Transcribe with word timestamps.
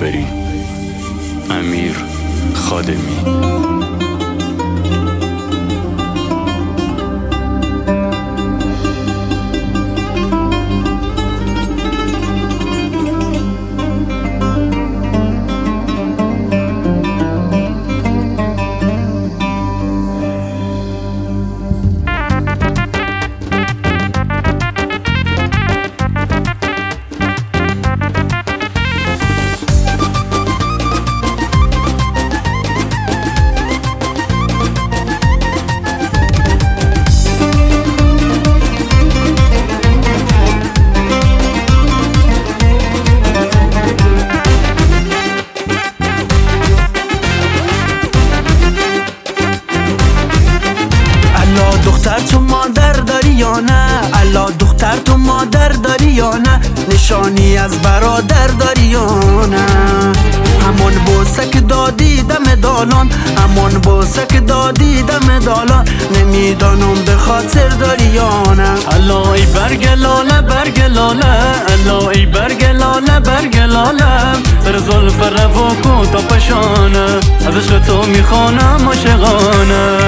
قنبری 0.00 0.26
امیر 1.50 1.96
خادمی. 2.54 3.69
نه. 53.60 54.00
الا 54.20 54.50
دختر 54.50 54.96
تو 55.04 55.16
مادر 55.16 55.68
داری 55.68 56.04
یا 56.04 56.30
نه؟ 56.36 56.60
نشانی 56.94 57.58
از 57.58 57.82
برادر 57.82 58.46
داری 58.46 58.82
یا 58.82 59.06
نه؟ 59.46 59.66
همون 60.66 60.92
بوسه 60.92 61.48
که 61.48 61.60
دادی 61.60 62.22
دم 62.22 62.54
دالان. 62.54 63.10
همون 63.38 63.70
بوسه 63.70 64.26
که 64.26 64.40
دادی 64.40 65.02
دم 65.02 65.38
دالان. 65.38 65.88
نمی‌دانم 66.14 66.94
به 67.06 67.16
خاطر 67.16 67.68
داری 67.68 68.04
یا 68.04 68.54
نه. 68.54 68.70
الا 68.94 69.32
ای 69.32 69.46
برگ 69.46 69.88
لاله 69.88 70.40
برگ 70.40 70.80
لاله. 70.80 71.36
الا 71.72 72.10
ای 72.10 72.26
برگ 72.26 72.64
لاله 72.64 73.20
برگ 73.20 73.56
لاله. 73.56 74.10
زلف 74.86 75.22
رو 75.56 75.68
کو 75.82 76.06
تا 76.06 76.18
پشانه. 76.18 77.06
از 77.46 77.56
عشق 77.56 77.78
تو 77.78 78.02
می‌خوانم 78.02 78.88
عاشقانه. 78.88 79.99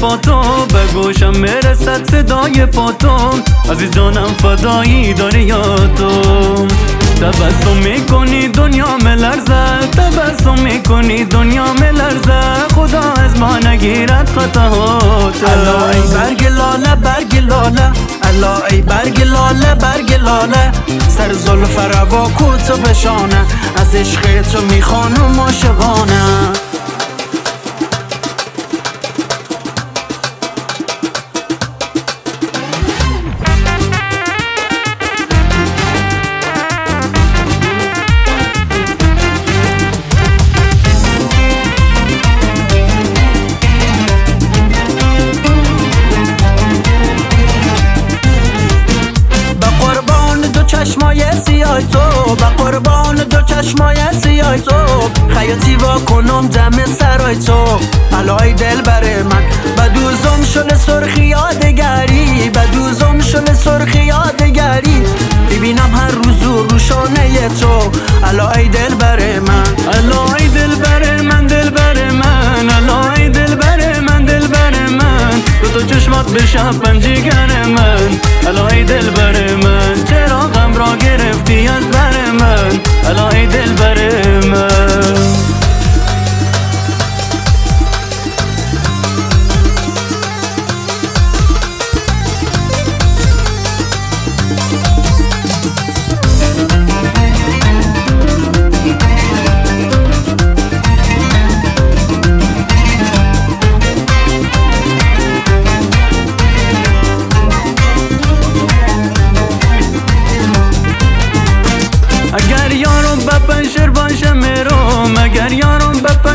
پاتو 0.00 0.66
به 0.72 0.86
گوشم 0.94 1.36
می‌رسد 1.36 2.10
صدای 2.10 2.66
پاتو 2.66 3.30
عزیز 3.70 3.90
جانم 3.90 4.34
فدایی 4.42 5.14
داری 5.14 5.42
یا 5.42 5.76
تو؟ 5.76 6.10
تبسم 7.20 7.76
می‌کنی 7.84 8.48
دنیا 8.48 8.96
ملرزه 8.96 9.80
تبسم 9.92 10.62
می‌کنی 10.62 11.24
دنیا 11.24 11.72
ملرزه 11.72 12.40
خدا 12.74 13.12
از 13.24 13.38
ما 13.38 13.58
نگیرد 13.58 14.28
خطاهات 14.36 15.34
الا 15.44 15.90
ای 15.90 16.00
برگ 16.00 16.46
لاله 16.46 16.94
برگ 16.94 17.36
لاله. 17.36 17.92
الا 18.22 18.56
ای 18.70 18.82
برگ 18.82 19.22
لاله 19.22 19.74
برگ 19.74 20.14
لاله. 20.14 20.72
سر 21.08 21.32
زلف 21.32 21.78
روا 21.94 22.28
کوتو 22.28 22.76
بشانه. 22.76 23.44
از 23.76 23.94
عشق 23.94 24.42
تو 24.42 24.60
می‌خوانم 24.60 25.40
عاشقانه. 25.40 26.22
چشمای 53.70 53.96
سیای 54.22 54.60
تو. 54.60 54.74
خیاطی 55.28 55.76
وا 55.76 55.98
کنم 55.98 56.48
دم 56.48 56.84
سرای 56.98 57.36
تو. 57.36 57.64
علای 58.18 58.52
دل 58.52 58.80
بره 58.80 59.22
من. 59.22 59.42
بدوزم 59.78 60.44
شل 60.44 60.74
سرخی 60.74 61.22
یادگری 61.22 62.50
بدوزم 62.50 63.20
شل 63.20 63.52
سرخی 63.52 64.04
یادگری 64.04 65.02
ببینم 65.50 65.94
هر 65.94 66.10
روز 66.10 66.46
و 66.46 66.66
روشانه 66.66 67.48
تو. 67.48 67.90
علای 68.24 68.68
دل 68.68 68.94
بره 68.94 69.40
من. 69.40 69.64
علای 69.92 70.48
دل 70.48 70.74
بره 70.74 71.22
من 71.22 71.46
دل 71.46 71.70
بره 71.70 72.12
من. 72.12 72.49
تو 75.80 75.86
چشمات 75.86 76.32
بشم 76.32 76.78
پنجیگر 76.78 77.64
من. 77.64 78.20
علای 78.46 78.84
دل 78.84 79.10
بره 79.10 79.54
من. 79.54 80.04
چرا 80.04 80.46
را 80.74 80.96
گرفتی 80.96 81.68
از 81.68 81.90
بر 81.90 82.30
من. 82.30 82.80
الهی 83.06 83.46
دل 83.46 83.72
بر 83.72 83.94
من 83.94 84.39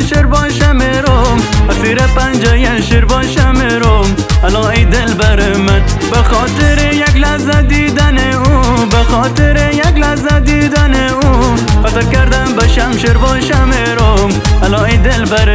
بپنشر 0.00 0.26
باشه 0.26 0.72
می‌روم 0.72 1.38
اسیر 1.70 1.98
پنجه 1.98 2.82
شیر 2.82 3.04
باشه 3.04 3.50
می‌روم 3.50 4.16
الا 4.44 4.70
ای 4.70 4.84
دل 4.84 5.14
بر 5.14 5.56
من. 5.56 5.82
به 6.10 6.16
خاطر 6.16 6.92
یک 6.92 7.16
لحظه 7.16 7.62
دیدن 7.62 8.18
او 8.18 8.86
به 8.86 8.96
خاطر 8.96 9.70
یک 9.72 9.98
لحظه 9.98 10.40
دیدن 10.40 10.94
او. 10.94 11.56
خطر 11.84 12.02
کردم 12.02 12.52
به 12.56 12.68
شمشیر 12.68 13.18
باشه 13.18 13.64
می‌روم 13.64 14.30
الا 14.62 14.84
ای 14.84 14.96
دل 14.96 15.24
بر 15.24 15.48